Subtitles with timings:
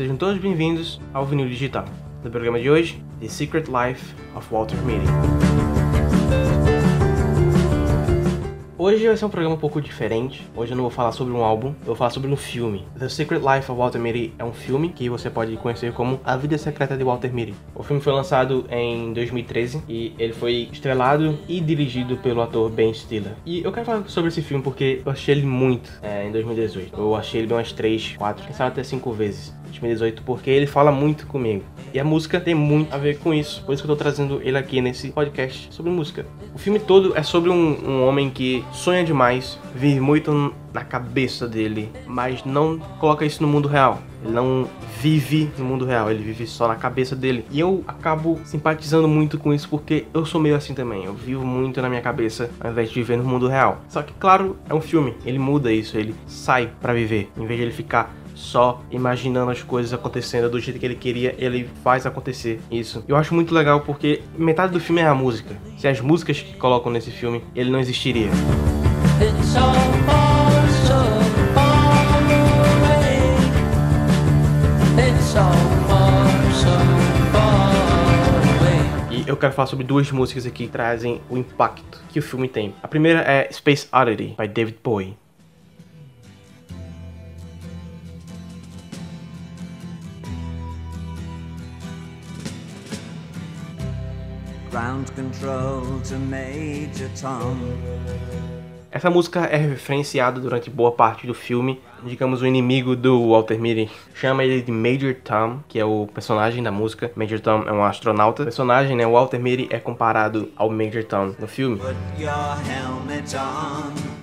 [0.00, 1.84] sejam todos bem-vindos ao Vinil Digital.
[2.24, 5.04] No programa de hoje, The Secret Life of Walter Mitty.
[8.78, 10.48] Hoje vai ser um programa um pouco diferente.
[10.56, 12.86] Hoje eu não vou falar sobre um álbum, eu vou falar sobre um filme.
[12.98, 16.34] The Secret Life of Walter Mitty é um filme que você pode conhecer como A
[16.34, 17.54] Vida Secreta de Walter Mitty.
[17.74, 22.94] O filme foi lançado em 2013 e ele foi estrelado e dirigido pelo ator Ben
[22.94, 23.34] Stiller.
[23.44, 26.98] E eu quero falar sobre esse filme porque eu achei ele muito é, em 2018.
[26.98, 29.59] Eu achei ele umas 3, 4, quem sabe até 5 vezes.
[29.70, 31.64] 2018, porque ele fala muito comigo.
[31.92, 33.62] E a música tem muito a ver com isso.
[33.64, 36.24] Por isso que eu tô trazendo ele aqui nesse podcast sobre música.
[36.54, 41.48] O filme todo é sobre um, um homem que sonha demais, vive muito na cabeça
[41.48, 44.00] dele, mas não coloca isso no mundo real.
[44.22, 44.68] Ele não
[45.00, 47.44] vive no mundo real, ele vive só na cabeça dele.
[47.50, 51.04] E eu acabo simpatizando muito com isso porque eu sou meio assim também.
[51.04, 53.80] Eu vivo muito na minha cabeça ao invés de viver no mundo real.
[53.88, 55.14] Só que, claro, é um filme.
[55.24, 57.30] Ele muda isso, ele sai para viver.
[57.36, 61.34] Em vez de ele ficar só imaginando as coisas acontecendo do jeito que ele queria,
[61.38, 63.04] ele faz acontecer isso.
[63.06, 65.54] Eu acho muito legal porque metade do filme é a música.
[65.76, 68.30] Se as músicas que colocam nesse filme, ele não existiria.
[79.10, 82.48] E eu quero falar sobre duas músicas aqui que trazem o impacto que o filme
[82.48, 82.74] tem.
[82.82, 85.16] A primeira é Space Oddity, by David Bowie.
[94.70, 97.56] Ground control to Major Tom.
[98.90, 103.90] Essa música é referenciada durante boa parte do filme digamos, o inimigo do Walter Mitty.
[104.14, 107.10] Chama ele de Major Tom, que é o personagem da música.
[107.14, 108.42] Major Tom é um astronauta.
[108.42, 111.80] O personagem, né, Walter Mitty é comparado ao Major Tom no filme.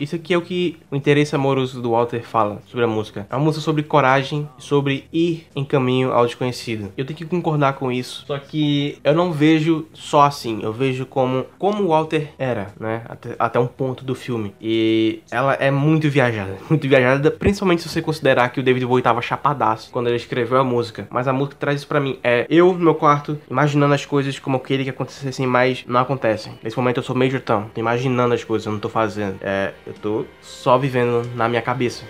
[0.00, 3.26] Isso aqui é o que o interesse amoroso do Walter fala sobre a música.
[3.30, 6.92] É uma música sobre coragem, sobre ir em caminho ao desconhecido.
[6.96, 8.24] Eu tenho que concordar com isso.
[8.26, 10.60] Só que eu não vejo só assim.
[10.62, 14.54] Eu vejo como como o Walter era, né, até, até um ponto do filme.
[14.60, 19.02] E ela é muito viajada, muito viajada, principalmente se você considerar que o David Bowie
[19.02, 21.06] tava chapadaço quando ele escreveu a música.
[21.10, 22.18] Mas a música traz isso pra mim.
[22.22, 26.52] É eu no meu quarto, imaginando as coisas como queria que acontecessem, mas não acontecem.
[26.62, 29.38] Nesse momento eu sou Tom, tô imaginando as coisas, eu não tô fazendo.
[29.40, 32.04] É, eu tô só vivendo na minha cabeça.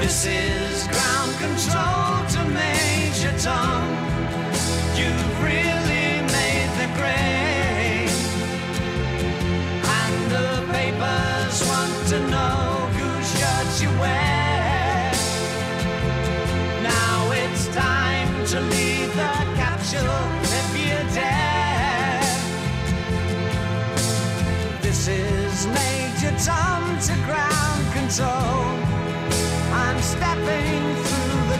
[0.00, 0.47] This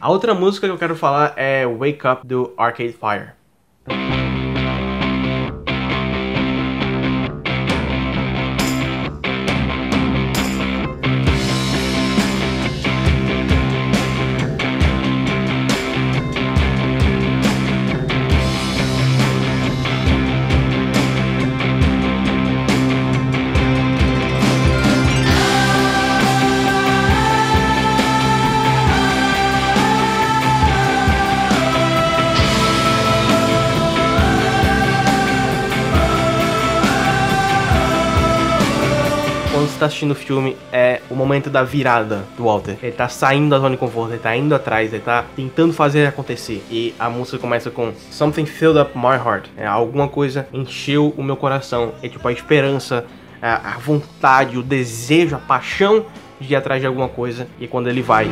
[0.00, 3.37] A outra música que eu quero falar é Wake Up do Arcade Fire.
[39.78, 42.76] Está assistindo o filme é o momento da virada do Walter.
[42.82, 46.06] Ele tá saindo da zona de conforto, ele tá indo atrás, ele tá tentando fazer
[46.06, 46.64] acontecer.
[46.68, 49.46] E a música começa com Something filled up my heart.
[49.56, 51.92] É, alguma coisa encheu o meu coração.
[52.02, 53.04] É tipo a esperança,
[53.40, 56.04] a, a vontade, o desejo, a paixão
[56.40, 57.46] de ir atrás de alguma coisa.
[57.60, 58.28] E quando ele vai.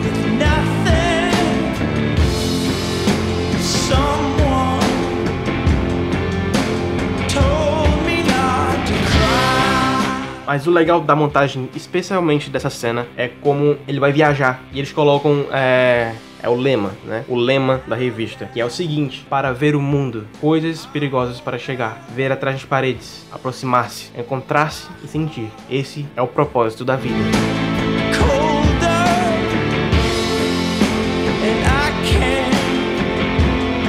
[10.46, 14.92] Mas o legal da montagem, especialmente dessa cena, é como ele vai viajar e eles
[14.92, 17.24] colocam é, é o lema, né?
[17.28, 21.58] O lema da revista, que é o seguinte: para ver o mundo, coisas perigosas para
[21.58, 25.50] chegar, ver atrás das paredes, aproximar-se, encontrar-se e sentir.
[25.68, 27.16] Esse é o propósito da vida.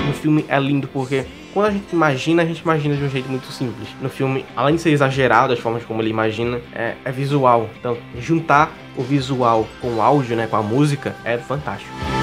[0.08, 1.24] No filme é lindo porque
[1.58, 3.90] quando a gente imagina, a gente imagina de um jeito muito simples.
[4.00, 7.68] No filme, além de ser exagerado as formas como ele imagina, é, é visual.
[7.80, 12.17] Então, juntar o visual com o áudio, né, com a música, é fantástico.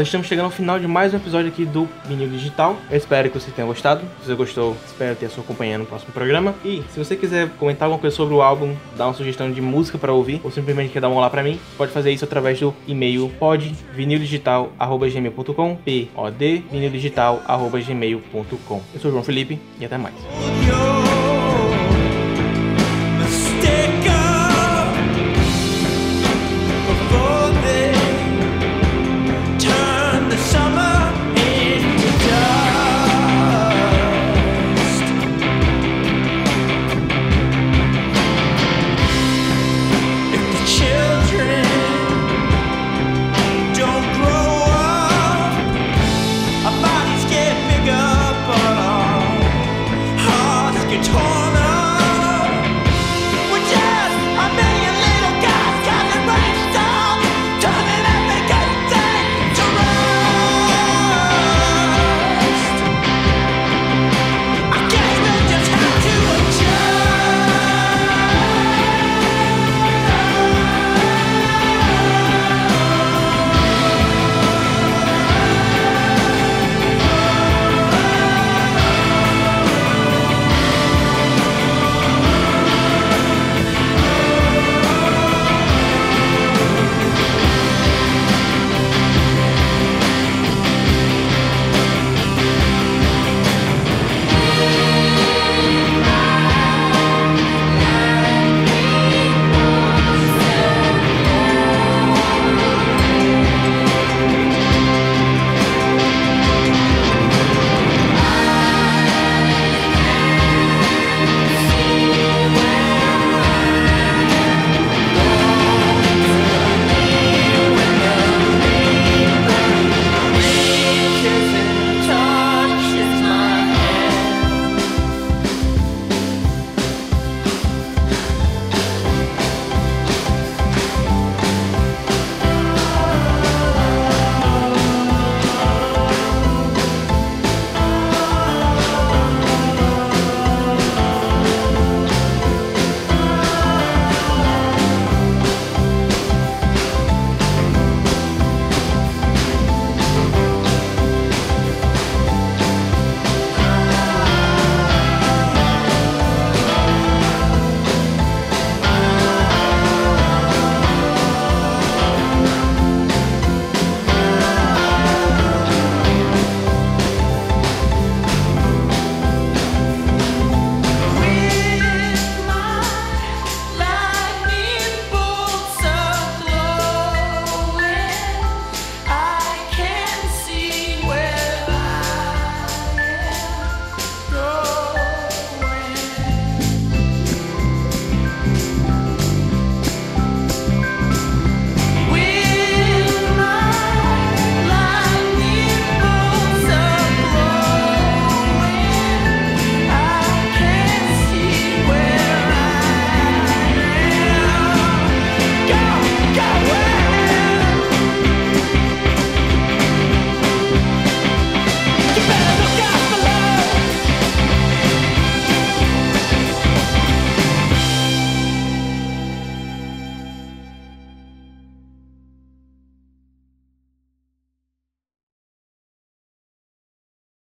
[0.00, 2.74] Nós estamos chegando ao final de mais um episódio aqui do Vinil Digital.
[2.90, 4.00] Eu espero que você tenha gostado.
[4.22, 6.54] Se você gostou, espero ter a sua companhia no próximo programa.
[6.64, 9.98] E se você quiser comentar alguma coisa sobre o álbum, dar uma sugestão de música
[9.98, 12.74] para ouvir, ou simplesmente quer dar um olá para mim, pode fazer isso através do
[12.88, 20.14] e-mail podvinildigital.gmail.com p o d vinildigital.gmail.com Eu sou o João Felipe e até mais.